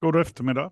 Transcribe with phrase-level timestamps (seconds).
[0.00, 0.70] God eftermiddag.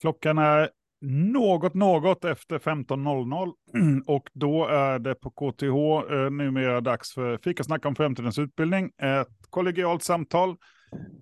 [0.00, 0.70] Klockan är
[1.00, 7.86] något, något efter 15.00 och då är det på KTH eh, numera dags för fikasnack
[7.86, 8.90] om framtidens utbildning.
[9.02, 10.56] Ett kollegialt samtal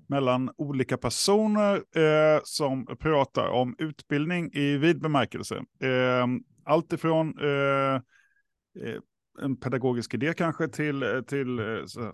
[0.09, 5.57] mellan olika personer eh, som pratar om utbildning i vid bemärkelse.
[5.83, 6.27] Eh,
[6.65, 7.95] allt ifrån eh,
[8.85, 9.01] eh
[9.43, 11.65] en pedagogisk idé kanske till, till eh,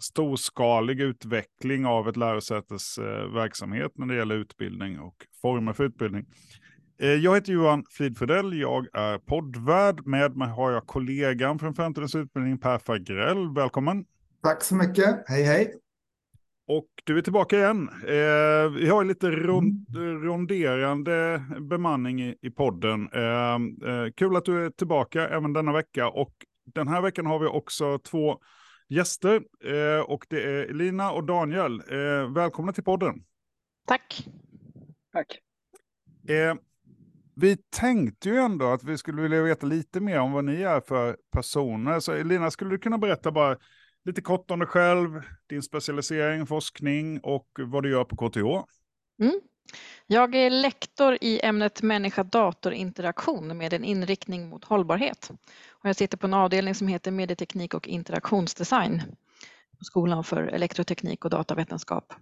[0.01, 6.27] storskalig utveckling av ett lärosätes eh, verksamhet när det gäller utbildning och former för utbildning.
[6.99, 10.07] Eh, jag heter Johan Fridfudell, jag är poddvärd.
[10.07, 13.55] Med mig har jag kollegan från Framtidens utbildning, Per Fagrell.
[13.55, 14.05] Välkommen!
[14.43, 15.75] Tack så mycket, hej hej!
[16.69, 17.89] Och du är tillbaka igen.
[17.89, 20.25] Eh, vi har lite rond, mm.
[20.25, 23.09] ronderande bemanning i, i podden.
[23.13, 23.55] Eh,
[23.91, 26.09] eh, kul att du är tillbaka även denna vecka.
[26.09, 26.33] Och
[26.75, 28.41] den här veckan har vi också två
[28.89, 31.81] gäster eh, och det är Elina och Daniel.
[31.81, 33.25] Eh, välkomna till podden.
[33.87, 34.27] Tack.
[35.13, 35.39] Tack.
[36.29, 36.55] Eh,
[37.37, 40.81] vi tänkte ju ändå att vi skulle vilja veta lite mer om vad ni är
[40.81, 42.01] för personer.
[42.01, 43.57] Så Elina, skulle du kunna berätta bara
[44.05, 48.69] lite kort om dig själv, din specialisering, forskning och vad du gör på KTH?
[49.23, 49.41] Mm.
[50.07, 55.31] Jag är lektor i ämnet människa-dator-interaktion med en inriktning mot hållbarhet.
[55.87, 59.03] Och jag sitter på en avdelning som heter medieteknik och interaktionsdesign
[59.79, 62.13] på Skolan för elektroteknik och datavetenskap.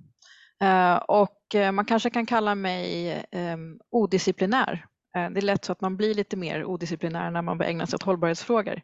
[0.62, 4.86] Eh, och eh, man kanske kan kalla mig ehm, odisciplinär.
[5.16, 7.86] Eh, det är lätt så att man blir lite mer odisciplinär när man börjar ägna
[7.86, 8.80] sig åt hållbarhetsfrågor.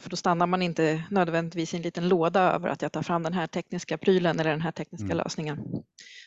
[0.00, 3.22] För då stannar man inte nödvändigtvis i en liten låda över att jag tar fram
[3.22, 5.16] den här tekniska prylen eller den här tekniska mm.
[5.16, 5.58] lösningen.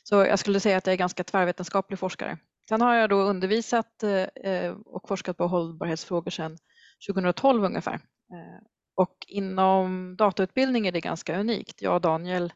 [0.04, 2.38] Så jag skulle säga att jag är ganska tvärvetenskaplig forskare.
[2.70, 4.04] Sen har jag då undervisat
[4.86, 6.58] och forskat på hållbarhetsfrågor sedan
[7.08, 7.94] 2012 ungefär.
[8.34, 11.82] Eh, och inom datautbildning är det ganska unikt.
[11.82, 12.54] Jag och Daniel,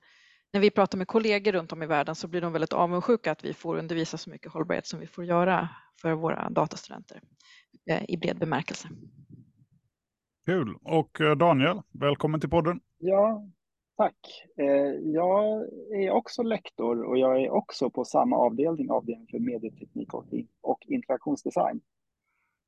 [0.54, 3.46] när vi pratar med kollegor runt om i världen så blir de väldigt avundsjuka att
[3.46, 5.70] vi får undervisa så mycket hållbarhet som vi får göra
[6.02, 7.22] för våra datastudenter
[7.90, 8.88] eh, i bred bemärkelse.
[10.46, 10.78] Kul.
[10.84, 12.80] Och eh, Daniel, välkommen till podden.
[12.98, 13.50] Ja,
[13.98, 14.18] tack.
[15.14, 20.14] Jag är också lektor och jag är också på samma avdelning, avdelning för medieteknik
[20.62, 21.82] och interaktionsdesign.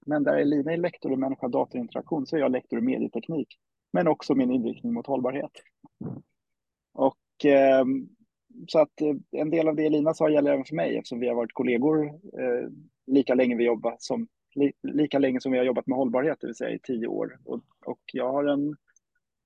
[0.07, 3.47] Men där Elina är lektor i människa-datorinteraktion så är jag lektor i medieteknik,
[3.93, 5.51] men också min inriktning mot hållbarhet.
[6.93, 7.85] Och eh,
[8.67, 11.27] så att eh, en del av det Elina sa gäller även för mig eftersom vi
[11.27, 12.69] har varit kollegor eh,
[13.07, 16.47] lika länge vi jobbat som li, lika länge som vi har jobbat med hållbarhet, det
[16.47, 17.39] vill säga i tio år.
[17.45, 18.75] Och, och jag har en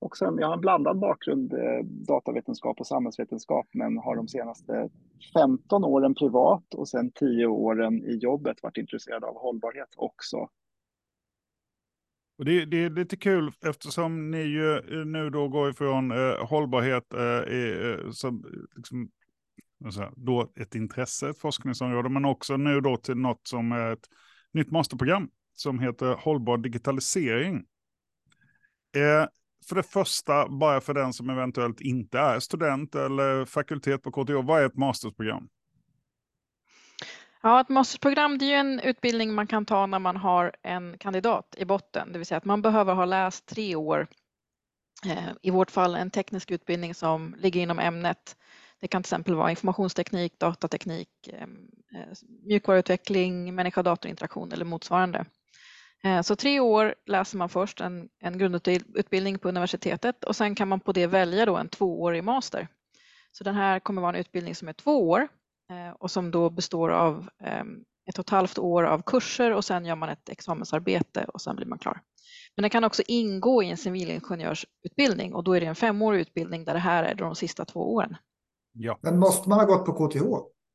[0.02, 4.88] också en, jag har en blandad bakgrund, eh, datavetenskap och samhällsvetenskap, men har de senaste
[5.34, 10.48] 15 åren privat och sen 10 åren i jobbet varit intresserad av hållbarhet också.
[12.38, 17.12] Och det, det, är lite kul eftersom ni ju nu då går ifrån eh, hållbarhet
[17.12, 18.44] eh, eh som
[18.76, 19.10] liksom,
[19.84, 24.08] alltså, då ett intresse, ett forskningsområde, men också nu då till något som är ett
[24.52, 27.56] nytt masterprogram som heter hållbar digitalisering.
[28.96, 29.26] Eh,
[29.68, 34.32] för det första, bara för den som eventuellt inte är student eller fakultet på KTH,
[34.32, 35.48] vad är ett mastersprogram?
[37.42, 40.98] Ja, ett mastersprogram det är ju en utbildning man kan ta när man har en
[40.98, 44.06] kandidat i botten, det vill säga att man behöver ha läst tre år,
[45.06, 48.36] eh, i vårt fall en teknisk utbildning som ligger inom ämnet.
[48.80, 51.42] Det kan till exempel vara informationsteknik, datateknik, eh,
[52.00, 52.08] eh,
[52.46, 55.24] mjukvaruutveckling, människa-datorinteraktion eller motsvarande.
[56.04, 60.68] Eh, så tre år läser man först en, en grundutbildning på universitetet och sen kan
[60.68, 62.68] man på det välja då en tvåårig master.
[63.32, 65.28] Så den här kommer vara en utbildning som är två år
[65.70, 69.64] eh, och som då består av ehm, ett och ett halvt år av kurser och
[69.64, 72.00] sen gör man ett examensarbete och sen blir man klar.
[72.56, 76.64] Men den kan också ingå i en civilingenjörsutbildning och då är det en femårig utbildning
[76.64, 78.16] där det här är de sista två åren.
[78.72, 78.98] Ja.
[79.02, 80.22] Men måste man ha gått på KTH?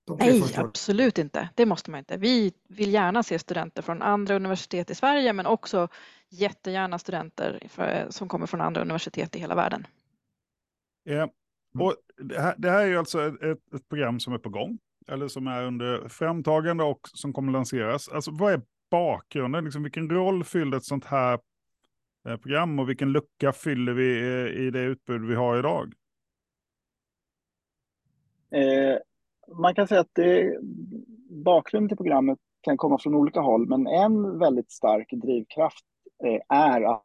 [0.07, 1.49] Nej, absolut inte.
[1.55, 2.17] Det måste man inte.
[2.17, 5.87] Vi vill gärna se studenter från andra universitet i Sverige men också
[6.29, 9.87] jättegärna studenter för, som kommer från andra universitet i hela världen.
[11.03, 11.29] Ja.
[11.79, 14.79] Och det, här, det här är ju alltså ett, ett, program som är på gång,
[15.07, 18.09] eller som är under framtagande och som kommer lanseras.
[18.09, 18.61] Alltså vad är
[18.91, 19.63] bakgrunden?
[19.63, 21.39] Liksom, vilken roll fyller ett sånt här
[22.27, 25.93] eh, program och vilken lucka fyller vi i, i det utbud vi har idag?
[28.51, 28.97] Eh,
[29.55, 30.57] man kan säga att det,
[31.29, 35.85] bakgrunden till programmet kan komma från olika håll, men en väldigt stark drivkraft
[36.23, 37.03] eh, är att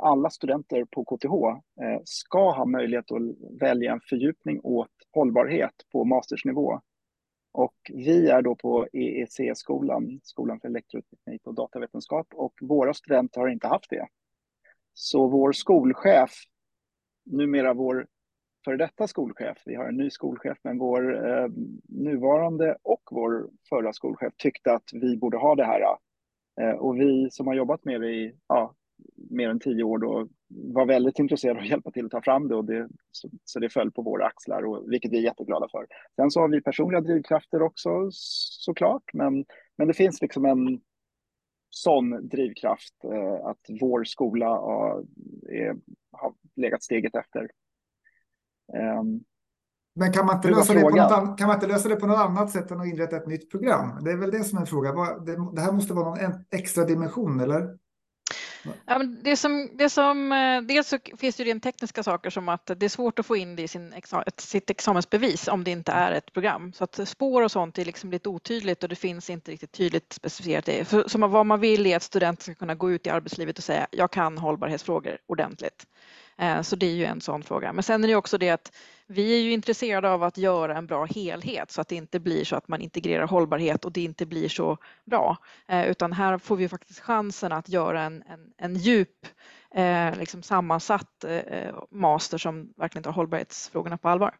[0.00, 1.34] alla studenter på KTH
[1.84, 3.22] eh, ska ha möjlighet att
[3.60, 6.80] välja en fördjupning åt hållbarhet på mastersnivå.
[7.52, 13.48] Och vi är då på EEC-skolan, Skolan för elektroteknik och datavetenskap, och våra studenter har
[13.48, 14.06] inte haft det.
[14.94, 16.30] Så vår skolchef,
[17.24, 18.06] numera vår
[18.64, 19.58] före detta skolchef.
[19.66, 21.48] Vi har en ny skolchef, men vår eh,
[21.88, 25.82] nuvarande och vår förra skolchef tyckte att vi borde ha det här.
[26.60, 28.74] Eh, och vi som har jobbat med det i ja,
[29.30, 32.48] mer än tio år då var väldigt intresserade av att hjälpa till att ta fram
[32.48, 35.68] det, och det så, så, det föll på våra axlar, och, vilket vi är jätteglada
[35.70, 35.86] för.
[36.16, 39.44] Sen så har vi personliga drivkrafter också såklart, men,
[39.76, 40.80] men det finns liksom en
[41.70, 45.04] sån drivkraft eh, att vår skola har,
[45.48, 45.76] är,
[46.12, 47.50] har legat steget efter.
[48.74, 49.24] Um,
[49.94, 52.18] men kan man, inte lösa det på något, kan man inte lösa det på något
[52.18, 54.04] annat sätt än att inrätta ett nytt program?
[54.04, 55.24] Det är väl det som är frågan.
[55.24, 57.78] Det, det här måste vara någon extra dimension, eller?
[58.62, 62.48] Ja, men det som, det som, eh, dels så finns det rent tekniska saker som
[62.48, 63.94] att det är svårt att få in det i sin
[64.36, 66.72] sitt examensbevis om det inte är ett program.
[66.72, 70.12] Så att spår och sånt är liksom lite otydligt och det finns inte riktigt tydligt
[70.12, 70.64] specificerat.
[70.64, 70.84] Det.
[70.84, 73.64] För, så vad man vill är att studenter ska kunna gå ut i arbetslivet och
[73.64, 75.86] säga jag kan hållbarhetsfrågor ordentligt.
[76.40, 77.72] Eh, så det är ju en sån fråga.
[77.72, 78.76] Men sen är det också det att
[79.06, 82.44] vi är ju intresserade av att göra en bra helhet så att det inte blir
[82.44, 85.36] så att man integrerar hållbarhet och det inte blir så bra.
[85.68, 89.26] Eh, utan här får vi faktiskt chansen att göra en, en, en djup
[89.74, 91.24] eh, liksom sammansatt
[91.90, 94.34] master som verkligen tar hållbarhetsfrågorna på allvar.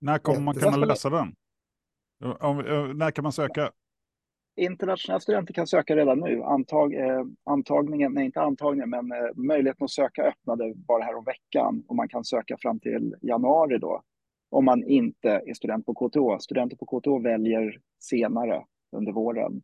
[0.00, 1.34] När kommer man kunna läsa den?
[2.94, 3.70] När kan man söka?
[4.56, 6.42] Internationella studenter kan söka redan nu.
[6.42, 11.24] Antag, eh, antagningen, nej inte antagningen, men eh, möjligheten att söka öppnade bara här om
[11.24, 14.02] veckan och man kan söka fram till januari då.
[14.50, 16.42] Om man inte är student på KTH.
[16.42, 18.64] Studenter på KTH väljer senare
[18.96, 19.62] under våren.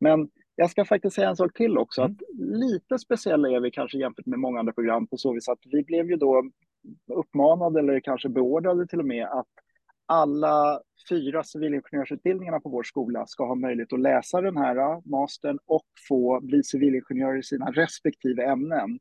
[0.00, 2.12] Men jag ska faktiskt säga en sak till också, mm.
[2.12, 5.58] att lite speciella är vi kanske jämfört med många andra program på så vis att
[5.64, 6.50] vi blev ju då
[7.12, 9.46] uppmanade eller kanske beordrade till och med att
[10.08, 15.58] alla fyra civilingenjörsutbildningarna på vår skola ska ha möjlighet att läsa den här äh, mastern
[15.66, 18.98] och få bli civilingenjör i sina respektive ämnen.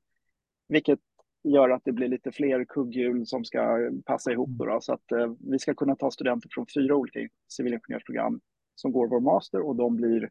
[0.68, 1.00] Vilket
[1.44, 4.50] gör att det blir lite fler kugghjul som ska passa ihop.
[4.50, 7.19] Då, då så att eh, vi ska kunna ta studenter från fyra olika
[7.51, 8.39] civilingenjörsprogram
[8.75, 10.30] som går vår master och de blir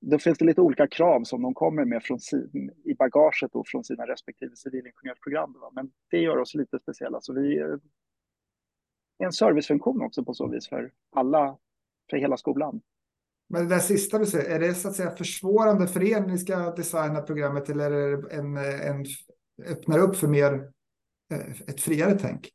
[0.00, 3.64] då finns det lite olika krav som de kommer med från sin, i bagaget då,
[3.66, 5.52] från sina respektive civilingenjörsprogram.
[5.52, 5.70] Då.
[5.74, 7.20] Men det gör oss lite speciella.
[7.20, 7.78] Så vi
[9.18, 11.56] en servicefunktion också på så vis för alla,
[12.10, 12.80] för hela skolan.
[13.48, 16.28] Men det där sista du säger, är det så att säga försvårande för er när
[16.28, 19.04] ni ska designa programmet eller är det en, en,
[19.66, 20.52] öppnar upp för mer
[21.32, 22.48] eh, ett friare tänk?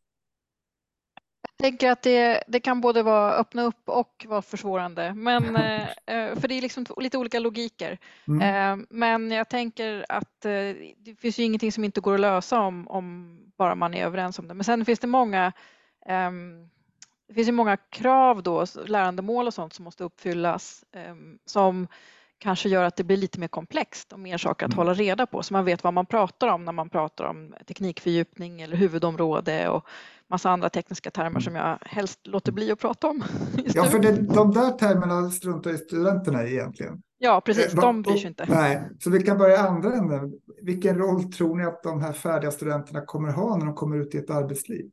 [1.42, 5.81] Jag tänker att det, det kan både vara öppna upp och vara försvårande, men, eh,
[5.81, 7.98] eh, för det är liksom lite olika logiker.
[8.28, 8.86] Mm.
[8.90, 13.38] Men jag tänker att det finns ju ingenting som inte går att lösa om, om
[13.58, 14.54] bara man är överens om det.
[14.54, 15.54] Men sen finns det många
[17.27, 21.88] det finns ju många krav då, lärandemål och sånt som måste uppfyllas ehm, som
[22.38, 24.77] kanske gör att det blir lite mer komplext och mer saker att mm.
[24.77, 28.62] hålla reda på så man vet vad man pratar om när man pratar om teknikfördjupning
[28.62, 29.86] eller huvudområde och
[30.30, 31.42] massa andra tekniska termer mm.
[31.42, 33.24] som jag helst låter bli att prata om.
[33.74, 37.01] Ja, för det, de där termerna struntar ju studenterna i egentligen.
[37.18, 37.74] Ja, precis.
[37.74, 38.45] Eh, de bryr sig inte.
[38.50, 40.33] Nej, så vi kan börja andra änden.
[40.62, 44.15] Vilken roll tror ni att de här färdiga studenterna kommer ha när de kommer ut
[44.15, 44.92] i ett arbetsliv?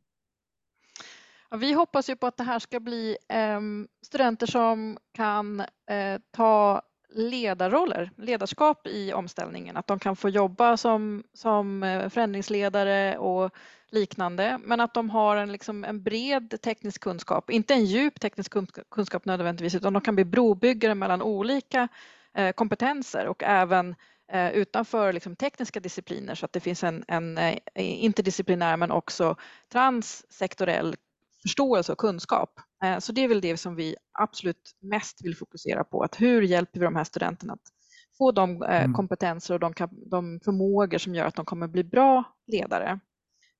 [1.51, 3.61] Ja, vi hoppas ju på att det här ska bli eh,
[4.03, 5.61] studenter som kan
[5.91, 13.19] eh, ta ledarroller, ledarskap i omställningen, att de kan få jobba som, som eh, förändringsledare
[13.19, 13.51] och
[13.91, 18.53] liknande, men att de har en, liksom, en bred teknisk kunskap, inte en djup teknisk
[18.91, 21.89] kunskap nödvändigtvis, utan de kan bli brobyggare mellan olika
[22.35, 23.95] eh, kompetenser och även
[24.33, 26.35] eh, utanför liksom, tekniska discipliner.
[26.35, 29.37] Så att det finns en, en eh, interdisciplinär men också
[29.73, 30.97] transsektorell
[31.43, 32.51] förståelse och kunskap.
[32.85, 36.03] Eh, så det är väl det som vi absolut mest vill fokusera på.
[36.03, 37.73] Att hur hjälper vi de här studenterna att
[38.19, 38.93] få de eh, mm.
[38.93, 39.75] kompetenser och de,
[40.11, 43.01] de förmågor som gör att de kommer bli bra ledare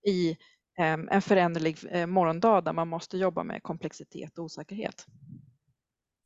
[0.07, 0.37] i
[0.79, 5.07] ehm, en föränderlig eh, morgondag där man måste jobba med komplexitet och osäkerhet.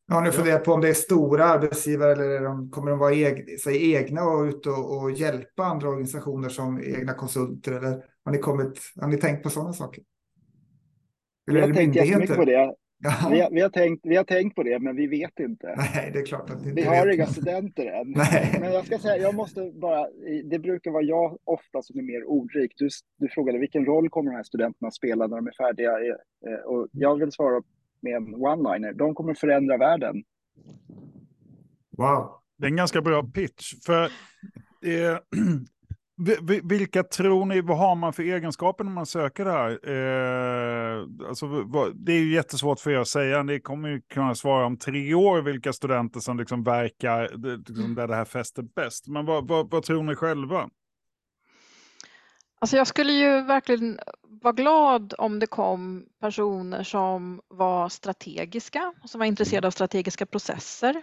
[0.09, 3.61] Har ni funderat på om det är stora arbetsgivare eller de, kommer de vara eg,
[3.61, 7.73] sig egna och ut och, och, hjälpa andra organisationer som egna konsulter?
[7.73, 10.05] Eller har ni, kommit, har ni tänkt på sådana saker?
[11.53, 12.75] Vi har tänkt jättemycket på det.
[13.31, 15.75] Vi har, vi, har tänkt, vi har tänkt på det, men vi vet inte.
[15.77, 17.15] Nej, det är klart att vi har vet.
[17.15, 18.11] inga studenter än.
[18.17, 18.57] Nej.
[18.61, 20.07] Men jag ska säga, jag måste bara,
[20.45, 22.73] det brukar vara jag ofta som är mer ordrik.
[22.77, 25.91] Du, du frågade vilken roll kommer de här studenterna spela när de är färdiga?
[25.91, 27.63] Eh, och jag vill svara
[28.01, 28.93] med en one-liner.
[28.93, 30.23] De kommer förändra världen.
[31.97, 32.31] Wow.
[32.59, 33.75] Det är en ganska bra pitch.
[33.87, 35.19] För eh,
[36.63, 39.71] vilka tror ni, vad har man för egenskaper när man söker det här?
[39.71, 41.47] Eh, alltså,
[41.95, 45.15] det är ju jättesvårt för er att säga, ni kommer ju kunna svara om tre
[45.15, 47.23] år vilka studenter som liksom verkar,
[47.69, 49.09] liksom, där det här fäster bäst.
[49.09, 50.69] Men vad, vad, vad tror ni själva?
[52.59, 59.19] Alltså jag skulle ju verkligen vara glad om det kom personer som var strategiska, som
[59.19, 61.03] var intresserade av strategiska processer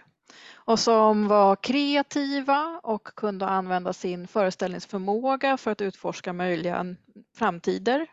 [0.54, 6.96] och som var kreativa och kunde använda sin föreställningsförmåga för att utforska möjliga
[7.36, 8.06] framtider.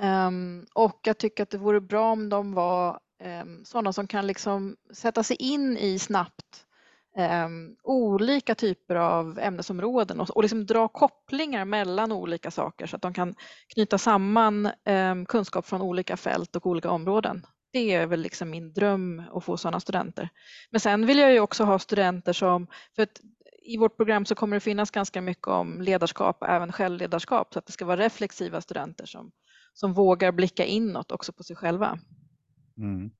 [0.00, 4.26] Ehm, och jag tycker att det vore bra om de var ehm, sådana som kan
[4.26, 6.64] liksom sätta sig in i snabbt
[7.16, 13.02] ehm, olika typer av ämnesområden och, och liksom dra kopplingar mellan olika saker så att
[13.02, 13.34] de kan
[13.74, 14.70] knyta samman
[15.28, 17.46] kunskap från olika fält och olika områden.
[17.78, 20.28] Det är väl liksom min dröm att få sådana studenter.
[20.70, 22.66] Men sen vill jag ju också ha studenter som,
[22.96, 23.20] för att
[23.62, 27.58] i vårt program så kommer det finnas ganska mycket om ledarskap och även självledarskap så
[27.58, 29.30] att det ska vara reflexiva studenter som,
[29.72, 31.98] som vågar blicka inåt också på sig själva.
[32.78, 33.10] Mm.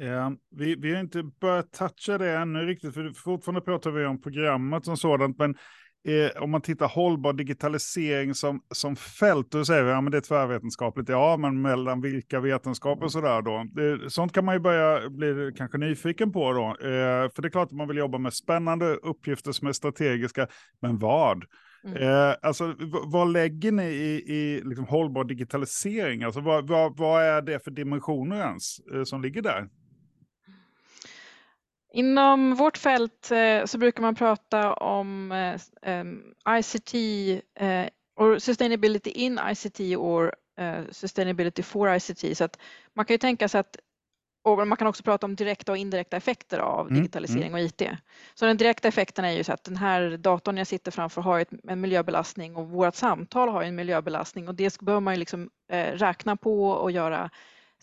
[0.00, 4.20] Eh, vi, vi har inte börjat toucha det ännu riktigt, för fortfarande pratar vi om
[4.20, 5.56] programmet som sådant, men
[6.04, 10.16] eh, om man tittar hållbar digitalisering som, som fält, då säger vi att ja, det
[10.16, 11.08] är tvärvetenskapligt.
[11.08, 13.64] Ja, men mellan vilka vetenskaper och sådär då?
[13.72, 16.66] Det, sånt kan man ju börja bli kanske nyfiken på då.
[16.66, 20.46] Eh, för det är klart att man vill jobba med spännande uppgifter som är strategiska,
[20.82, 21.44] men vad?
[21.84, 22.02] Mm.
[22.02, 26.22] Eh, alltså, vad lägger ni i, i liksom hållbar digitalisering?
[26.22, 29.68] Alltså, vad, vad, vad är det för dimensioner ens eh, som ligger där?
[31.94, 36.04] Inom vårt fält eh, så brukar man prata om eh,
[36.58, 36.94] ICT
[38.16, 40.34] or sustainability in ICT or
[40.90, 42.38] sustainability for ICT.
[42.38, 42.58] Så att
[42.94, 43.76] man kan ju tänka sig att
[44.44, 47.54] och man kan också prata om direkta och indirekta effekter av mm, digitalisering mm.
[47.54, 47.82] och IT.
[48.34, 51.46] Så den direkta effekten är ju så att den här datorn jag sitter framför har
[51.68, 55.50] en miljöbelastning och vårt samtal har en miljöbelastning och det behöver man ju liksom
[55.94, 57.30] räkna på och göra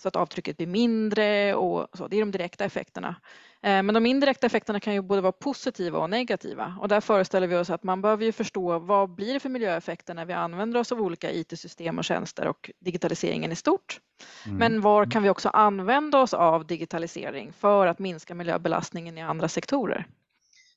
[0.01, 2.08] så att avtrycket blir mindre och så.
[2.08, 3.15] Det är de direkta effekterna.
[3.62, 7.48] Eh, men de indirekta effekterna kan ju både vara positiva och negativa och där föreställer
[7.48, 10.79] vi oss att man behöver ju förstå vad blir det för miljöeffekter när vi använder
[10.79, 14.00] oss av olika IT-system och tjänster och digitaliseringen i stort.
[14.46, 14.58] Mm.
[14.58, 19.48] Men var kan vi också använda oss av digitalisering för att minska miljöbelastningen i andra
[19.48, 20.08] sektorer?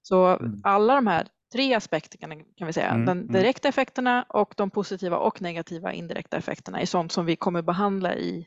[0.02, 0.60] Så mm.
[0.64, 3.06] alla de här tre aspekterna kan vi säga, mm.
[3.06, 3.32] de mm.
[3.32, 8.14] direkta effekterna och de positiva och negativa indirekta effekterna är sånt som vi kommer behandla
[8.14, 8.46] i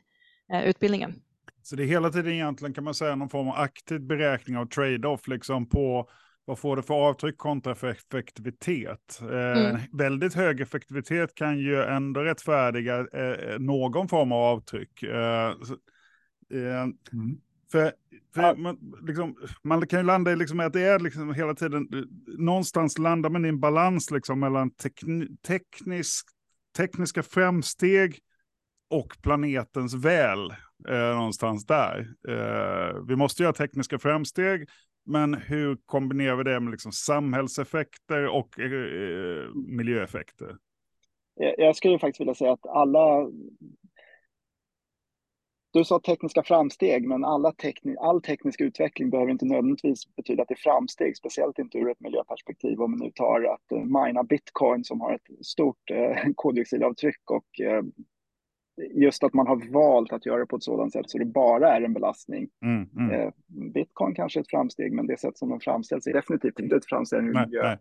[0.64, 1.14] utbildningen.
[1.62, 4.66] Så det är hela tiden egentligen kan man säga någon form av aktiv beräkning av
[4.66, 6.08] trade-off liksom på
[6.44, 9.20] vad får det för avtryck kontra för effektivitet.
[9.22, 9.80] Eh, mm.
[9.92, 15.02] väldigt hög effektivitet kan ju ändå rättfärdiga eh, någon form av avtryck.
[15.02, 15.48] Eh,
[16.50, 17.40] eh, mm.
[17.72, 17.92] För,
[18.34, 18.54] för ja.
[18.54, 21.88] man, liksom, man, kan ju landa i liksom att det är liksom hela tiden,
[22.26, 26.26] någonstans landar man i en balans liksom mellan tekni, teknisk,
[26.76, 28.18] tekniska framsteg
[28.90, 30.50] och planetens väl
[30.88, 32.14] eh, någonstans där.
[32.28, 34.68] Eh, vi måste göra tekniska framsteg,
[35.06, 40.56] men hur kombinerar vi det med liksom samhällseffekter och eh, eh miljöeffekter?
[41.58, 43.28] Jag skulle faktiskt vilja säga att alla
[45.72, 50.48] du sa tekniska framsteg, men alla tekni all teknisk utveckling behöver inte nödvändigtvis betyda att
[50.48, 52.80] det är framsteg, speciellt inte ur ett miljöperspektiv.
[52.80, 57.60] Om vi nu tar att eh, mina bitcoin som har ett stort eh, koldioxidavtryck och
[58.90, 61.76] just att man har valt att göra det på ett sådant sätt så det bara
[61.76, 62.48] är en belastning.
[62.62, 63.10] Mm, mm.
[63.10, 66.76] Eh, Bitcoin kanske är ett framsteg, men det sätt som de framställs är definitivt inte
[66.76, 67.76] ett framsteg i miljö.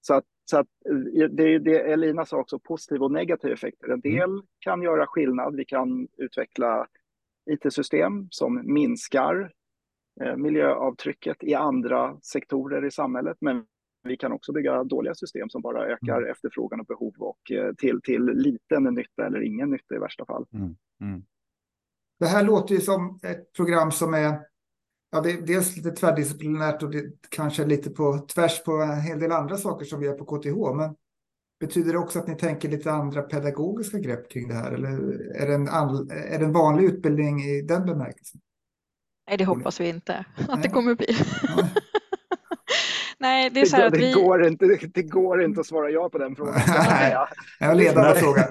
[0.00, 3.86] Så att, så att eh, det, det Elina sa också, positiva och negativa effekter.
[3.86, 4.00] En mm.
[4.00, 4.42] del mm.
[4.58, 5.56] kan göra skillnad.
[5.56, 6.86] Vi kan utveckla
[7.50, 9.52] IT-system som minskar
[10.20, 13.64] eh, miljöavtrycket i andra sektorer i samhället, men
[14.06, 16.30] vi kan också bygga dåliga system som bara ökar mm.
[16.30, 20.46] efterfrågan och behov och eh, till, till liten nytta eller ingen nytta i värsta fall.
[20.52, 20.76] Mm.
[21.00, 21.22] Mm.
[22.18, 24.40] Det här låter ju som ett program som är
[25.10, 29.20] ja, det är dels lite tvärdisciplinärt och det kanske lite på tvärs på en hel
[29.20, 30.76] del andra saker som vi gör på KTH.
[30.76, 30.96] Men
[31.60, 34.72] betyder det också att ni tänker lite andra pedagogiska grepp kring det här?
[34.72, 34.88] Eller
[35.36, 38.40] är det en, är det en vanlig utbildning i den bemärkelsen?
[39.28, 40.58] Nej, det hoppas vi inte att Nej.
[40.62, 41.16] det kommer att bli.
[41.56, 41.72] Nej,
[43.18, 44.12] det är så här det, att vi...
[44.12, 46.54] går inte, det, det, går inte att svara ja på den frågan.
[46.88, 47.16] Nej,
[47.58, 48.48] jag ledande fråga.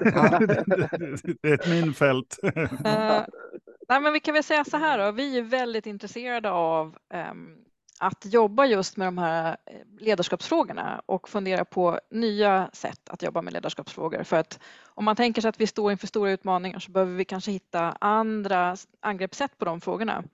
[1.42, 2.38] det är ett minfält.
[2.42, 2.52] uh,
[3.88, 6.96] nej, men vi kan väl säga så här då, vi är väldigt intresserade av
[7.30, 7.66] um,
[7.98, 13.42] att jobba just med de här eh, ledarskapsfrågorna och fundera på nya sätt att jobba
[13.42, 14.22] med ledarskapsfrågor.
[14.22, 17.24] För att om man tänker sig att vi står inför stora utmaningar så behöver vi
[17.24, 20.24] kanske hitta andra angreppssätt på de frågorna.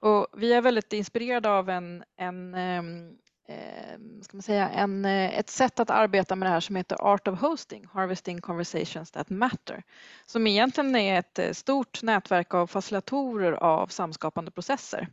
[0.00, 3.12] Och vi är väldigt inspirerade av en, en ehm, eh,
[3.48, 6.96] Eh, ska man säga, en, eh, ett sätt att arbeta med det här som heter
[7.02, 9.82] Art of Hosting, Harvesting Conversations That Matter,
[10.26, 15.08] som egentligen är ett eh, stort nätverk av facilitatorer av samskapande processer.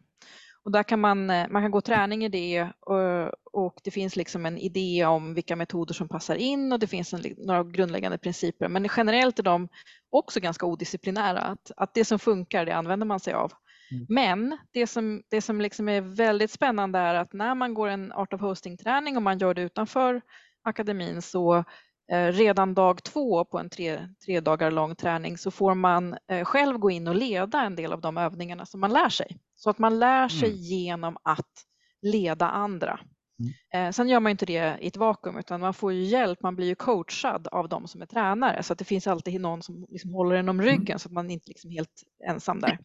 [0.64, 4.46] Och där kan man, man kan gå träning i det och, och, det finns liksom
[4.46, 8.68] en idé om vilka metoder som passar in och det finns en, några grundläggande principer.
[8.68, 9.68] Men generellt är de
[10.10, 11.40] också ganska odisciplinära.
[11.40, 13.52] Att, att det som funkar, det använder man sig av.
[13.92, 14.06] Mm.
[14.10, 18.12] Men det som, det som liksom är väldigt spännande är att när man går en
[18.12, 20.22] Art of Hosting-träning och man gör det utanför
[20.64, 21.64] akademin så
[22.12, 26.46] Eh, redan dag två på en tre, tre dagar lång träning så får man eh,
[26.46, 29.38] själv gå in och leda en del av de övningarna som man lär sig.
[29.56, 30.62] Så att man lär sig mm.
[30.62, 31.66] genom att
[32.02, 33.00] leda andra.
[33.40, 33.88] Mm.
[33.88, 36.56] Eh, sen gör man inte det i ett vakuum utan man får ju hjälp, man
[36.56, 39.86] blir ju coachad av de som är tränare så att det finns alltid någon som
[39.90, 41.00] liksom håller en om ryggen mm.
[41.00, 42.80] så att man inte liksom är helt ensam där.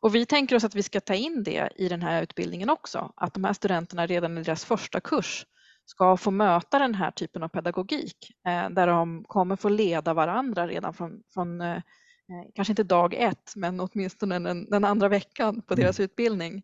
[0.00, 3.12] Och vi tänker oss att vi ska ta in det i den här utbildningen också,
[3.16, 5.46] att de här studenterna redan i deras första kurs
[5.84, 10.68] ska få möta den här typen av pedagogik eh, där de kommer få leda varandra
[10.68, 15.62] redan från, från eh, eh, kanske inte dag ett, men åtminstone den, den andra veckan
[15.62, 16.04] på deras mm.
[16.04, 16.62] utbildning.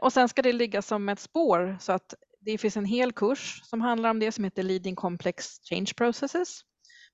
[0.00, 3.60] Och sen ska det ligga som ett spår så att det finns en hel kurs
[3.64, 6.60] som handlar om det som heter Leading Complex Change Processes.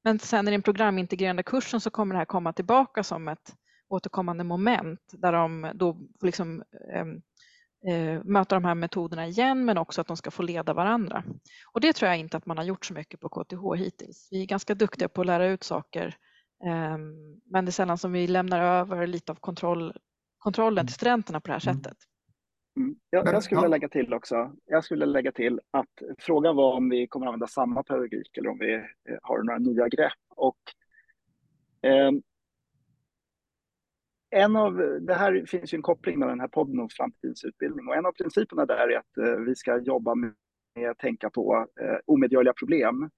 [0.05, 3.55] Men sen i den programintegrerande kursen så kommer det här komma tillbaka som ett
[3.91, 7.07] återkommande moment där de då liksom, eh,
[8.25, 11.25] möta de här metoderna igen men också att de ska få leda varandra.
[11.73, 14.29] Och det tror jag inte att man har gjort så mycket på KTH hittills.
[14.31, 16.17] Vi är ganska duktiga på att lära ut saker
[16.65, 16.99] eh,
[17.45, 19.97] men det är sällan som vi lämnar över lite av kontroll,
[20.39, 21.83] kontrollen till studenterna på det här mm.
[21.83, 21.99] sättet.
[22.77, 22.97] Mm.
[23.11, 27.07] Jag, jag, skulle lägga till också, jag skulle lägga till att frågan var om vi
[27.07, 30.13] kommer att använda samma pedagogik eller om vi eh, har några nya grepp.
[30.37, 30.59] Och,
[31.83, 32.11] eh,
[34.31, 37.89] en av, det här finns ju en koppling med den här podden om framtidens utbildning
[37.89, 40.35] och en av principerna där är att eh, vi ska jobba med
[40.91, 43.11] att tänka på eh, omedgörliga problem,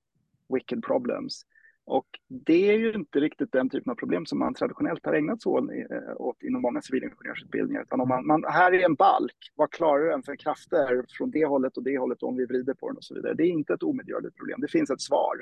[0.55, 1.43] wicked problems.
[1.85, 5.43] Och det är ju inte riktigt den typen av problem som man traditionellt har ägnat
[5.43, 7.83] sig åt, eh, åt inom många civilingenjörsutbildningar.
[7.83, 11.47] Utan om man, man, här är en balk, vad klarar den för krafter från det
[11.47, 13.35] hållet och det hållet om vi vrider på den och så vidare.
[13.35, 15.37] Det är inte ett omedgörligt problem, det finns ett svar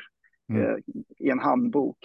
[0.49, 0.62] mm.
[0.62, 0.77] eh,
[1.19, 1.99] i en handbok.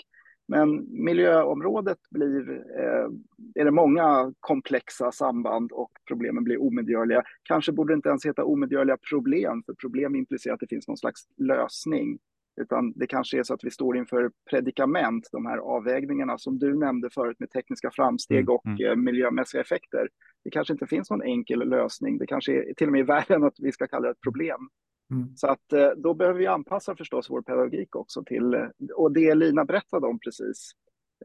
[0.48, 3.08] Men miljöområdet blir, eh,
[3.56, 7.24] är det många komplexa samband och problemen blir omedgörliga.
[7.44, 10.98] Kanske borde det inte ens heta omedgörliga problem, för problem implicerar att det finns någon
[10.98, 12.20] slags lösning.
[12.62, 16.78] Utan det kanske är så att vi står inför predikament, de här avvägningarna som du
[16.78, 19.04] nämnde förut med tekniska framsteg mm, och mm.
[19.04, 20.10] miljömässiga effekter.
[20.44, 22.18] Det kanske inte finns någon enkel lösning.
[22.18, 24.70] Det kanske är till och med värre än att vi ska kalla det ett problem.
[25.12, 25.36] Mm.
[25.36, 29.36] Så att eh, då behöver vi anpassa förstås vår pedagogik också till, eh, och det
[29.36, 30.72] Lina berättade om precis,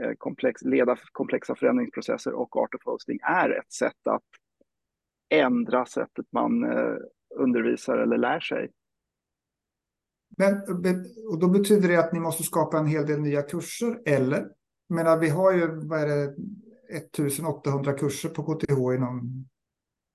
[0.00, 4.22] eh, komplex, leda komplexa förändringsprocesser och art of hosting är ett sätt att
[5.30, 6.64] ändra sättet man
[7.34, 8.70] undervisar eller lär sig.
[10.36, 10.54] Men
[11.30, 14.48] och då betyder det att ni måste skapa en hel del nya kurser, eller?
[14.88, 16.34] Menar, vi har ju vad är det,
[16.96, 19.44] 1800 kurser på KTH inom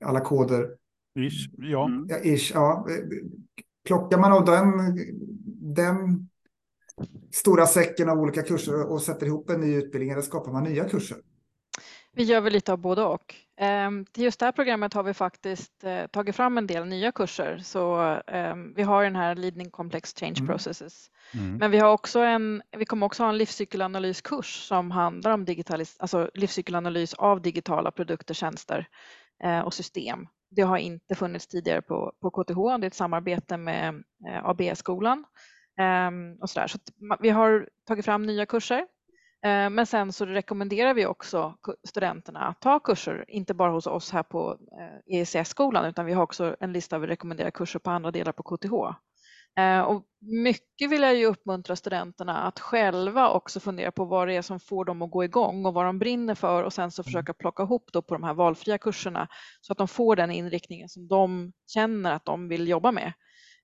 [0.06, 0.78] alla koder.
[1.15, 1.86] Ish, ja.
[1.86, 2.08] Mm.
[2.10, 2.88] ja, ish, ja.
[3.86, 4.71] Plockar man av den,
[5.75, 6.30] den
[7.32, 10.89] stora säcken av olika kurser och sätter ihop en ny utbildning eller skapar man nya
[10.89, 11.17] kurser?
[12.15, 13.36] Vi gör väl lite av både och.
[13.58, 17.12] Ehm, till just det här programmet har vi faktiskt eh, tagit fram en del nya
[17.12, 17.58] kurser.
[17.63, 17.97] Så
[18.28, 20.47] ehm, vi har den här Leading Complex Change mm.
[20.47, 21.12] Processes.
[21.34, 21.58] Mm.
[21.58, 25.95] Men vi, har också en, vi kommer också ha en livscykelanalyskurs som handlar om digitalis,
[25.99, 28.88] alltså livscykelanalys av digitala produkter, tjänster
[29.43, 30.28] eh, och system.
[30.56, 32.78] Det har inte funnits tidigare på, på KTH.
[32.80, 35.26] Det är ett samarbete med eh, ABS-skolan.
[35.80, 36.68] Ehm, och så där.
[36.68, 36.78] så
[37.20, 38.86] vi har tagit fram nya kurser.
[39.46, 41.56] Eh, men sen så rekommenderar vi också
[41.88, 46.24] studenterna att ta kurser, inte bara hos oss här på eh, ECS-skolan utan vi har
[46.24, 48.98] också en lista över rekommenderade kurser på andra delar på KTH.
[49.58, 54.36] Eh, och mycket vill jag ju uppmuntra studenterna att själva också fundera på vad det
[54.36, 57.02] är som får dem att gå igång och vad de brinner för och sen så
[57.02, 57.06] mm.
[57.06, 59.28] försöka plocka ihop då på de här valfria kurserna
[59.62, 63.13] så att de får den inriktningen som de känner att de vill jobba med.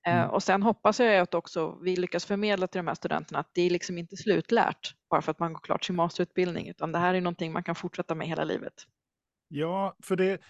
[0.08, 0.30] Eh, mm.
[0.30, 3.62] Och sen hoppas jag att också vi lyckas förmedla till de här studenterna att det
[3.62, 7.14] är liksom inte slutlärt bara för att man går klart sin masterutbildning utan det här
[7.14, 8.74] är någonting man kan fortsätta med hela livet.
[9.48, 10.42] Ja, för det,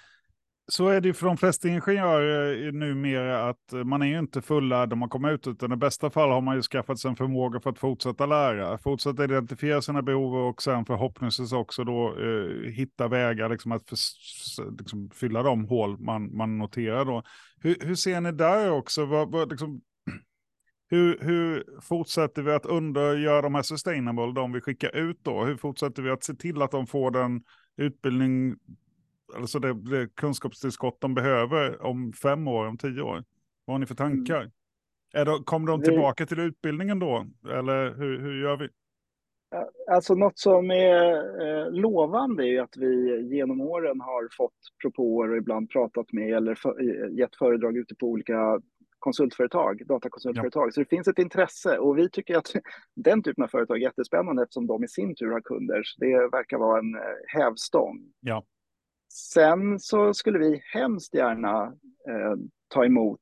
[0.67, 4.19] så är det ju för de flesta ingenjörer eh, numera att eh, man är ju
[4.19, 7.09] inte fullärd när man kommer ut, utan i bästa fall har man ju skaffat sig
[7.09, 12.15] en förmåga för att fortsätta lära, fortsätta identifiera sina behov och sen förhoppningsvis också då
[12.19, 17.23] eh, hitta vägar liksom att för, liksom fylla de hål man, man noterar då.
[17.59, 19.05] Hur, hur ser ni där också?
[19.05, 19.81] Vad, vad, liksom,
[20.89, 25.45] hur, hur, fortsätter vi att undergöra de här sustainable, de vi skickar ut då?
[25.45, 27.43] Hur fortsätter vi att se till att de får den
[27.77, 28.55] utbildning
[29.35, 33.23] alltså det, det kunskapstillskott de behöver om fem år, om tio år?
[33.65, 34.41] Vad har ni för tankar?
[34.41, 34.51] Mm.
[35.13, 37.25] Är det, kommer de tillbaka till utbildningen då?
[37.49, 38.69] Eller hur, hur gör vi?
[39.91, 45.37] Alltså något som är eh, lovande är att vi genom åren har fått propåer och
[45.37, 46.81] ibland pratat med eller för,
[47.19, 48.61] gett föredrag ute på olika
[48.99, 50.67] konsultföretag, datakonsultföretag.
[50.67, 50.71] Ja.
[50.71, 52.53] Så det finns ett intresse och vi tycker att
[52.95, 55.83] den typen av företag är jättespännande eftersom de i sin tur har kunder.
[55.83, 56.95] Så det verkar vara en
[57.27, 57.99] hävstång.
[58.19, 58.45] Ja.
[59.13, 61.63] Sen så skulle vi hemskt gärna
[62.07, 62.35] eh,
[62.67, 63.19] ta emot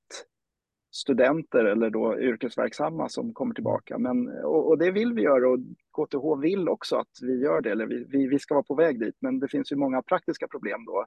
[0.91, 3.97] studenter eller då yrkesverksamma som kommer tillbaka.
[3.97, 5.59] Men, och, och, det vill vi göra och
[5.91, 8.99] KTH vill också att vi gör det, eller vi, vi, vi ska vara på väg
[8.99, 9.15] dit.
[9.19, 11.05] Men det finns ju många praktiska problem då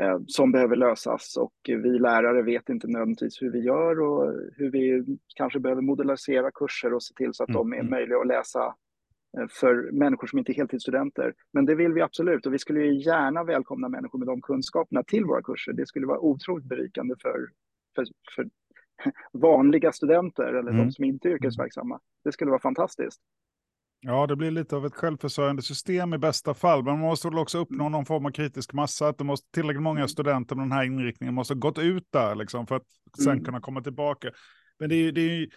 [0.00, 4.70] eh, som behöver lösas och vi lärare vet inte nödvändigtvis hur vi gör och hur
[4.70, 7.58] vi kanske behöver modellisera kurser och se till så att mm.
[7.58, 7.90] de är mm.
[7.90, 8.74] möjliga att läsa
[9.50, 11.34] för människor som inte är heltidsstudenter.
[11.52, 15.02] Men det vill vi absolut och vi skulle ju gärna välkomna människor med de kunskaperna
[15.02, 15.72] till våra kurser.
[15.72, 17.48] Det skulle vara otroligt berikande för,
[17.94, 18.48] för, för
[19.32, 20.76] vanliga studenter eller mm.
[20.76, 22.00] de som inte är yrkesverksamma.
[22.24, 23.20] Det skulle vara fantastiskt.
[24.06, 27.38] Ja, det blir lite av ett självförsörjande system i bästa fall, men man måste väl
[27.38, 30.08] också uppnå någon form av kritisk massa, att det måste tillräckligt många mm.
[30.08, 32.86] studenter med den här inriktningen måste ha gått ut där liksom, för att
[33.18, 33.44] sen mm.
[33.44, 34.30] kunna komma tillbaka.
[34.78, 35.48] Men det är, det är,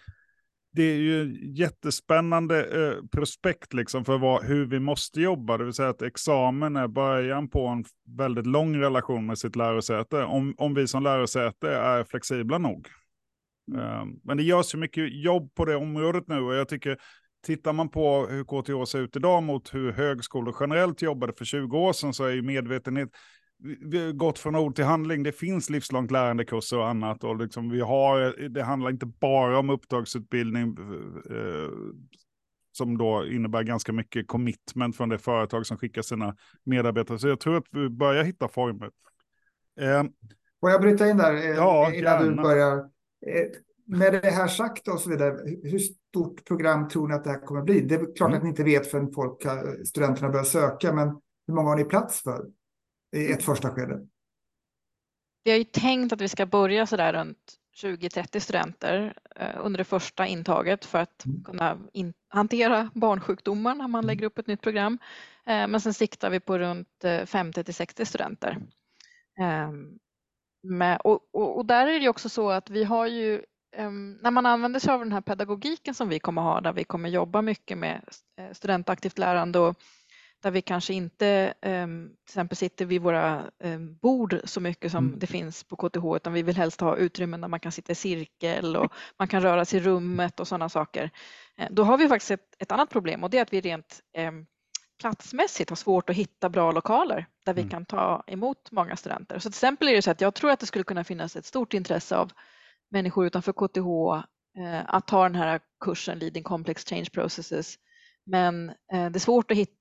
[0.78, 5.74] det är ju jättespännande eh, prospekt liksom för vad, hur vi måste jobba, det vill
[5.74, 7.86] säga att examen är början på en
[8.18, 12.88] väldigt lång relation med sitt lärosäte, om, om vi som lärosäte är flexibla nog.
[13.74, 14.20] Mm.
[14.24, 16.98] Men det görs ju mycket jobb på det området nu och jag tycker,
[17.46, 21.78] tittar man på hur KTH ser ut idag mot hur högskolor generellt jobbade för 20
[21.78, 23.10] år sedan så är ju medvetenhet,
[24.14, 25.24] gått från ord till handling.
[25.24, 27.24] Det finns livslångt lärandekurser och annat.
[27.24, 30.78] Och liksom vi har, det handlar inte bara om uppdragsutbildning
[31.30, 31.70] eh,
[32.72, 37.20] som då innebär ganska mycket commitment från det företag som skickar sina medarbetare.
[37.20, 38.92] Så jag tror att vi börjar hitta former.
[39.80, 40.04] Eh,
[40.60, 42.36] Får jag bryta in där eh, ja, innan gärna.
[42.36, 42.78] du börjar?
[42.78, 43.46] Eh,
[43.86, 47.46] med det här sagt och så vidare, hur stort program tror ni att det här
[47.46, 47.82] kommer bli?
[47.82, 48.38] Det är klart mm.
[48.38, 49.46] att ni inte vet förrän folk,
[49.86, 51.08] studenterna börjar söka, men
[51.48, 52.46] hur många har ni plats för
[53.18, 54.08] i ett första skede?
[55.44, 57.54] Vi har ju tänkt att vi ska börja så där runt
[57.84, 61.44] 20-30 studenter eh, under det första intaget för att mm.
[61.44, 61.78] kunna
[62.30, 64.08] hantera barnsjukdomar när man mm.
[64.08, 64.98] lägger upp ett nytt program.
[65.46, 68.58] Eh, men sen siktar vi på runt 50 60 studenter.
[69.40, 70.00] Ehm,
[71.34, 73.42] och, där är det också så att vi har ju,
[73.78, 76.84] um, när man använder sig av den här pedagogiken som vi kommer ha, där vi
[76.84, 78.02] kommer jobba mycket med
[78.40, 79.78] eh, studentaktivt lärande och
[80.48, 85.08] där vi kanske inte um, till exempel sitter vid våra um, bord så mycket som
[85.08, 85.20] mm.
[85.20, 87.96] det finns på KTH utan vi vill helst ha utrymmen där man kan sitta i
[87.96, 91.12] cirkel och man kan röra sig i rummet och sådana saker.
[91.62, 94.00] Uh, då har vi faktiskt ett, ett, annat problem och det är att vi rent
[95.00, 97.70] platsmässigt har svårt att hitta bra lokaler där vi mm.
[97.70, 99.40] kan ta emot många studenter.
[99.40, 101.46] Så till exempel är det så att jag tror att det skulle kunna finnas ett
[101.46, 102.32] stort intresse av
[102.92, 104.26] människor utanför KTH
[104.64, 107.78] eh, att ta den här kursen Leading Complex Change Processes.
[108.28, 109.78] Men eh, det är svårt att hitta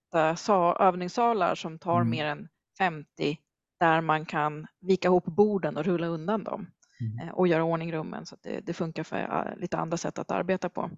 [0.78, 2.10] övningssalar som tar mm.
[2.10, 2.48] mer än
[2.78, 3.38] 50
[3.80, 6.66] där man kan vika ihop borden och rulla undan dem
[7.00, 7.28] mm.
[7.28, 10.30] Eh, och göra ordning rummen så att det, det funkar för lite andra sätt att
[10.30, 10.90] arbeta på.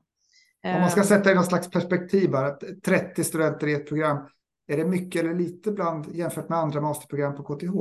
[0.64, 2.50] Om man ska sätta i någon slags perspektiv, bara,
[2.84, 4.18] 30 studenter i ett program,
[4.66, 7.72] är det mycket eller lite bland jämfört med andra masterprogram på KTH?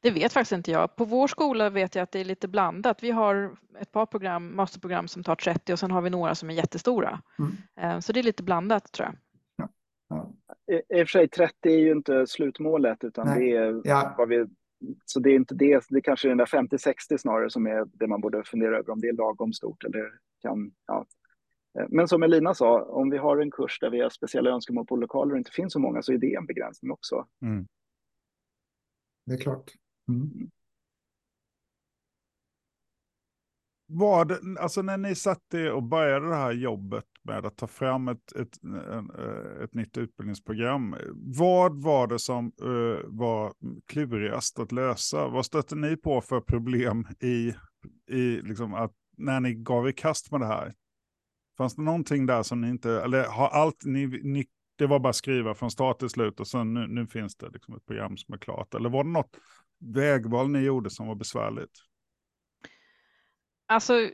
[0.00, 0.96] Det vet faktiskt inte jag.
[0.96, 3.02] På vår skola vet jag att det är lite blandat.
[3.02, 6.50] Vi har ett par program, masterprogram som tar 30 och sen har vi några som
[6.50, 7.20] är jättestora.
[7.38, 7.56] Mm.
[7.80, 9.16] Eh, så det är lite blandat tror jag.
[10.72, 13.40] I, och för sig 30 är ju inte slutmålet utan Nej.
[13.40, 14.14] det är ja.
[14.18, 14.46] vad vi
[15.04, 17.84] så det är inte det, det är kanske är den där 50-60 snarare som är
[17.92, 21.06] det man borde fundera över om det är lagom stort eller kan, ja,
[21.78, 24.86] Eh, men som Elina sa, om vi har en kurs där vi har speciella önskemål
[24.86, 27.26] på lokaler och inte finns så många så är det en begränsning också.
[27.42, 27.66] Mm.
[29.26, 29.70] Det är klart.
[30.08, 30.20] Mm.
[30.20, 30.50] mm.
[33.94, 38.32] Vad, alltså när ni satte och började det här jobbet med att ta fram ett,
[38.32, 38.60] ett, ett,
[39.18, 43.54] eh, ett nytt utbildningsprogram, vad var det som uh, var
[43.86, 45.28] klurigast att lösa?
[45.28, 47.54] Vad stötte ni på för problem i,
[48.16, 50.74] i liksom att när ni gav i kast med det här?
[51.58, 54.46] Fanns det någonting där som ni inte, eller har allt, ni, ni,
[54.78, 57.76] det var bara skriva från start till slut och sen nu, nu finns det liksom
[57.76, 58.74] ett program som är klart?
[58.74, 59.36] Eller var det något
[59.80, 61.91] vägval ni gjorde som var besvärligt?
[63.72, 64.10] Alltså,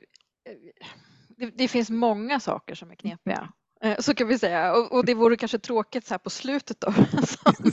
[1.36, 3.48] det, det finns många saker som är knepiga.
[3.80, 4.74] Eh, så kan vi säga.
[4.74, 6.92] Och, och, det vore kanske tråkigt så här på slutet av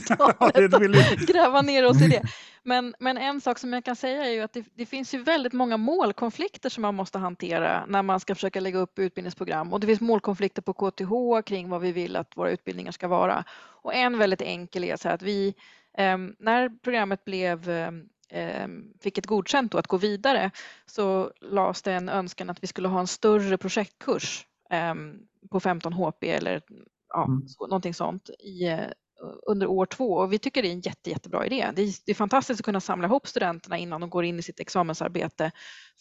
[0.00, 2.22] samtalet att gräva ner oss i det.
[2.62, 5.22] Men, men en sak som jag kan säga är ju att det, det, finns ju
[5.22, 9.72] väldigt många målkonflikter som man måste hantera när man ska försöka lägga upp utbildningsprogram.
[9.72, 13.44] Och det finns målkonflikter på KTH kring vad vi vill att våra utbildningar ska vara.
[13.82, 15.54] Och en väldigt enkel är så att vi,
[15.98, 17.90] eh, när programmet blev eh,
[19.00, 20.50] fick ett godkänt att gå vidare
[20.86, 25.18] så lades det en önskan att vi skulle ha en större projektkurs Ehm,
[25.50, 26.62] på 15 HP eller
[27.08, 27.48] ja, Mm.
[27.48, 28.88] så, någonting sånt i, eh,
[29.46, 31.70] under år två och vi tycker det är en jätte, jättebra idé.
[31.76, 34.42] Det är, det är fantastiskt att kunna samla ihop studenterna innan de går in i
[34.42, 35.50] sitt examensarbete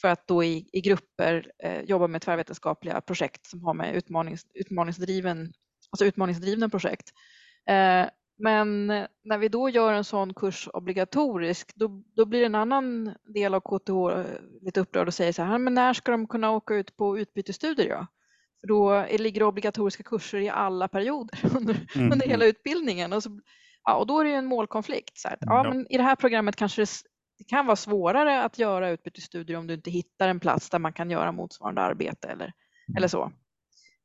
[0.01, 4.45] för att då i, i grupper eh, jobba med tvärvetenskapliga projekt som har med utmanings,
[4.53, 5.53] utmaningsdriven,
[5.91, 7.09] alltså utmaningsdrivna projekt.
[7.69, 8.87] Eh, men
[9.23, 13.59] när vi då gör en sån kurs obligatorisk, då, då blir en annan del av
[13.59, 14.25] KTH eh,
[14.61, 17.87] lite upprörd och säger så här, men när ska de kunna åka ut på utbytesstudier?
[17.89, 18.07] Ja?
[18.61, 23.13] För då är- ligger det obligatoriska kurser i alla perioder under, Mm, under hela utbildningen.
[23.13, 23.39] Och, så,
[23.83, 25.17] ja, och då är det ju en målkonflikt.
[25.17, 25.73] Så här, ja, Ja.
[25.73, 26.89] men I det här programmet kanske det,
[27.37, 30.93] det kan vara svårare att göra utbytesstudier om du inte hittar en plats där man
[30.93, 32.53] kan göra motsvarande arbete eller,
[32.97, 33.31] eller så.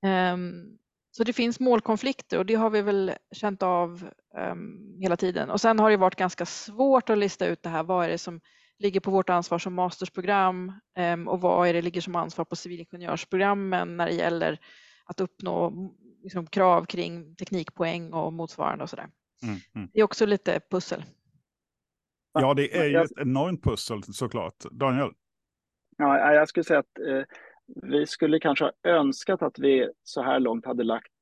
[0.07, 0.79] Ehm,
[1.11, 5.51] så det finns målkonflikter och det har vi väl känt av ehm, hela tiden.
[5.51, 7.83] Och sen har det varit ganska svårt att lista ut det här.
[7.83, 8.41] Vad är det som
[8.79, 12.57] ligger på vårt ansvar som mastersprogram ehm, och vad är det ligger som ansvar på
[12.57, 14.59] civilingenjörsprogrammen när det gäller
[15.05, 15.73] att uppnå
[16.23, 19.09] liksom, krav kring teknikpoäng och motsvarande och sådär.
[19.43, 19.89] Mm, mm.
[19.93, 21.05] Det är också lite pussel.
[22.33, 24.55] Ja, det är ju ett enormt pussel såklart.
[24.71, 25.11] Daniel?
[25.97, 27.23] Ja, jag skulle säga att eh,
[27.83, 31.13] vi skulle kanske ha önskat att vi så här långt hade lagt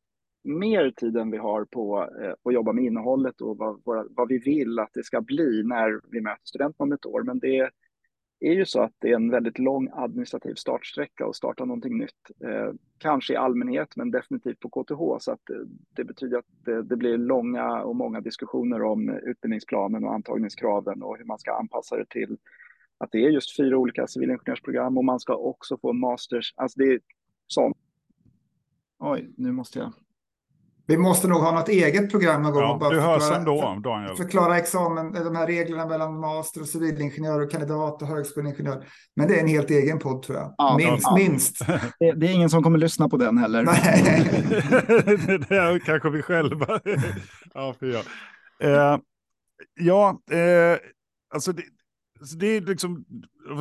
[0.44, 4.38] mer tid än vi har på eh, att jobba med innehållet och vad, vad vi
[4.38, 7.22] vill att det ska bli när vi möter studenterna om ett år.
[7.22, 7.70] Men det
[8.40, 12.30] är ju så att det är en väldigt lång administrativ startsträcka att starta någonting nytt.
[12.44, 15.24] Eh, kanske i allmänhet, men definitivt på KTH.
[15.24, 15.56] Så att eh,
[15.96, 21.18] det betyder att det, det blir långa och många diskussioner om utbildningsplanen och antagningskraven och
[21.18, 22.36] hur man ska anpassa det till
[22.98, 26.54] att det är just fyra olika civilingenjörsprogram och man ska också få masters.
[26.56, 27.00] Alltså det är
[27.46, 27.76] sånt.
[28.98, 29.92] Oj, nu måste jag.
[30.86, 32.78] Vi måste nog ha något eget program någon gång.
[32.78, 33.38] bara du hörs förklara-
[33.72, 34.16] ändå, Daniel.
[34.16, 38.84] Förklara examen, de här reglerna mellan master och civilingenjör och kandidat och högskoleingenjör.
[39.16, 40.54] Men det är en helt egen podd tror jag.
[40.58, 41.14] Ja, minst, ja.
[41.16, 41.58] minst.
[41.98, 43.62] Det, det är ingen som kommer lyssna på den heller.
[43.62, 44.24] Nej.
[45.26, 46.80] det där kanske vi själva.
[47.54, 48.00] ja, för ja.
[48.60, 48.98] Eh,
[49.80, 50.78] ja, eh,
[51.34, 51.62] alltså det,
[52.38, 53.04] det är liksom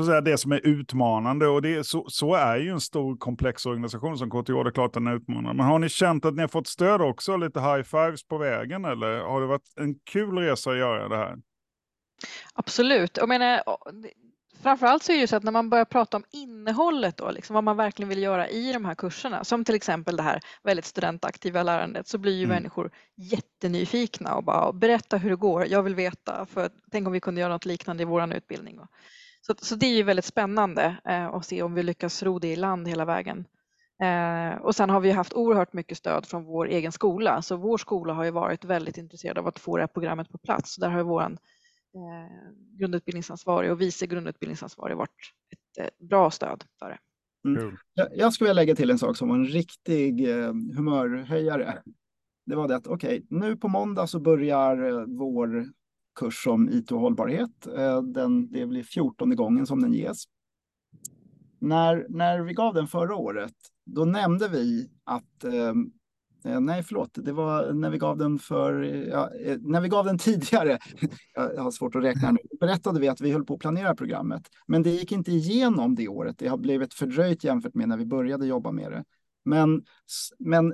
[0.05, 3.65] säga, det som är utmanande och det är, så, så är ju en stor komplex
[3.65, 5.53] organisation som KTH, det är klart den är utmanande.
[5.53, 8.85] Men har ni känt att ni har fått stöd också, lite high fives på vägen
[8.85, 11.37] eller har det varit en kul resa att göra det här?
[12.53, 13.17] Absolut.
[13.17, 13.61] Jag menar,
[14.61, 17.53] framförallt så är det ju så att när man börjar prata om innehållet då, liksom
[17.53, 20.85] vad man verkligen vill göra i de här kurserna, som till exempel det här väldigt
[20.85, 22.55] studentaktiva lärandet, så blir ju Mm.
[22.55, 27.19] människor jättenyfikna och bara berätta hur det går, jag vill veta, för tänk om vi
[27.19, 28.79] kunde göra något liknande i vår utbildning.
[29.41, 32.47] Så, så det är ju väldigt spännande eh, att se om vi lyckas ro det
[32.47, 33.45] i land hela vägen.
[34.03, 37.77] Eh, och sen har vi haft oerhört mycket stöd från vår egen skola, så vår
[37.77, 40.75] skola har ju varit väldigt intresserad av att få det här programmet på plats.
[40.75, 41.37] Där har ju våran
[42.77, 46.99] grundutbildningsansvarig och vice grundutbildningsansvarig varit ett eh, bra stöd för det.
[47.43, 47.77] Kul.
[47.93, 51.81] Jag, jag skulle vilja lägga till en sak som var en riktig eh, humörhöjare.
[52.45, 55.69] Det var det att okej, nu på måndag så börjar eh, vår
[56.15, 57.67] kurs om IT och hållbarhet.
[57.67, 60.23] Eh, den, det blir 14 gången som den ges.
[61.59, 63.53] När, när vi gav den förra året,
[63.85, 65.73] då nämnde vi att eh, eh,
[66.43, 67.09] Nej, förlåt.
[67.13, 68.81] Det var när vi gav den för...
[68.83, 70.79] Ja, eh, när vi gav den tidigare,
[71.33, 74.41] jag har svårt att räkna nu, berättade vi att vi höll på att planera programmet.
[74.67, 76.37] Men det gick inte igenom det året.
[76.37, 79.03] Det har blivit fördröjt jämfört med när vi började jobba med det.
[79.45, 79.83] Men,
[80.39, 80.73] men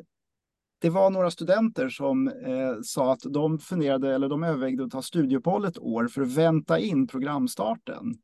[0.79, 5.01] det var några studenter som eh, sa att de funderade eller de övervägde att ta
[5.01, 8.15] studieuppehåll ett år för att vänta in programstarten.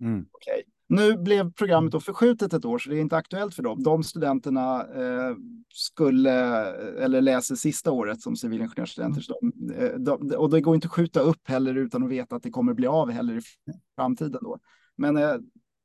[0.00, 0.26] Mm.
[0.32, 0.62] Okej.
[0.90, 3.82] Nu blev programmet då förskjutet ett år, så det är inte aktuellt för dem.
[3.82, 5.36] De studenterna eh,
[5.74, 6.32] skulle,
[7.04, 9.24] eller läser sista året som civilingenjörsstudenter.
[9.78, 12.42] Eh, de, de, och det går inte att skjuta upp heller utan att veta att
[12.42, 13.40] det kommer bli av heller i
[13.96, 14.58] framtiden då.
[14.96, 15.34] Men eh,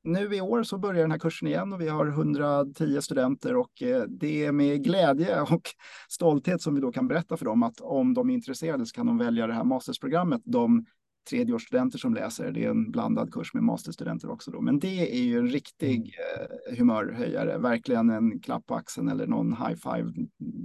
[0.04, 3.82] nu i år så börjar den här kursen igen och vi har 110 studenter och
[3.82, 5.70] eh, det är med glädje och
[6.10, 9.06] stolthet som vi då kan berätta för dem att om de är intresserade så kan
[9.06, 10.42] de välja det här mastersprogrammet.
[10.46, 10.86] De
[11.30, 12.52] tredjeårsstudenter som läser.
[12.52, 14.52] Det är en blandad kurs med masterstudenter också.
[14.52, 14.62] Då.
[14.62, 19.52] Men det är ju en riktig eh, humörhöjare, verkligen en klapp på axeln eller någon
[19.54, 20.14] high five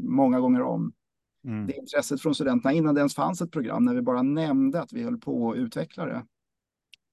[0.09, 0.92] många gånger om.
[1.44, 1.66] Mm.
[1.66, 4.92] Det intresset från studenterna innan det ens fanns ett program, när vi bara nämnde att
[4.92, 6.25] vi höll på att utveckla det.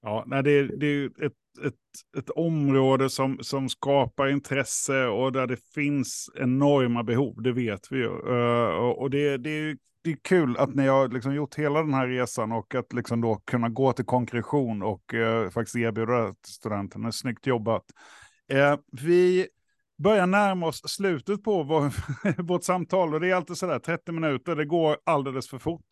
[0.02, 1.32] Ja, nej, det, är, det är ett,
[1.66, 7.92] ett, ett område som, som skapar intresse och där det finns enorma behov, det vet
[7.92, 8.06] vi ju.
[8.06, 11.82] Eh, och det, det, är, ju- det är kul att ni har liksom gjort hela
[11.82, 16.34] den här resan och att liksom då kunna gå till konkretion och eh, faktiskt erbjuda
[16.46, 17.12] studenterna.
[17.12, 17.84] Snyggt jobbat.
[18.52, 19.48] Eh, vi
[19.98, 21.92] börjar närma oss slutet på vår,
[22.42, 25.86] vårt samtal och det är alltid sådär 30 minuter, det går alldeles för fort.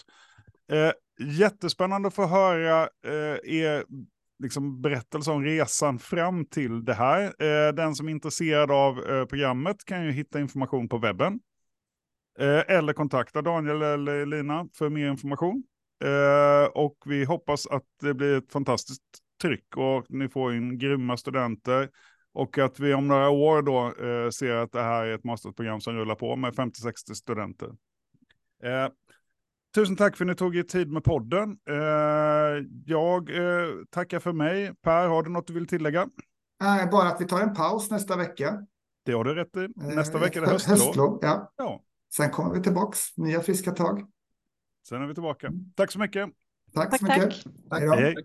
[0.72, 0.92] Eh,
[1.27, 3.85] jättespännande att få höra eh, er
[4.38, 7.22] liksom, berättelse om resan fram till det här.
[7.24, 11.40] Eh, den som är intresserad av eh, programmet kan ju hitta information på webben.
[12.38, 15.64] Eh, eller kontakta Daniel eller Lina för mer information.
[16.04, 19.02] Eh, och vi hoppas att det blir ett fantastiskt
[19.42, 21.90] tryck och ni får in grymma studenter.
[22.32, 25.80] Och att vi om några år då eh, ser att det här är ett masterprogram
[25.80, 27.68] som rullar på med 50-60 studenter.
[29.74, 31.58] Tusen tack för att ni tog er tid med podden.
[32.86, 33.30] Jag
[33.90, 34.74] tackar för mig.
[34.82, 36.08] Per, har du något du vill tillägga?
[36.92, 38.66] Bara att vi tar en paus nästa vecka.
[39.04, 39.68] Det har du rätt i.
[39.76, 40.78] Nästa vecka är det höstlov.
[40.78, 41.52] höstlov, ja.
[41.56, 41.82] Ja,
[42.16, 44.11] Sen kommer vi tillbaks, nya friska tag.
[44.88, 45.50] sen är vi tillbaka.
[45.74, 46.29] Tack så mycket.
[46.74, 47.44] Tack, Tack, så mycket.
[47.70, 47.81] tack.
[47.81, 47.94] Hej då.
[47.94, 48.14] Hej.
[48.14, 48.24] Tack.